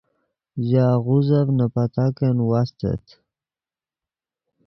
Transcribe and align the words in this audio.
ژے 0.67 0.81
آغوزف 0.93 1.47
نے 1.57 1.65
پتاک 1.73 2.17
واستت 2.49 3.03